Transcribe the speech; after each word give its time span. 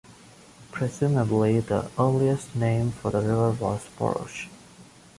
Presumably 0.71 1.59
the 1.59 1.91
earliest 1.99 2.55
name 2.55 2.91
for 2.91 3.11
the 3.11 3.21
river 3.21 3.51
was 3.51 3.87
Boruch. 3.99 4.49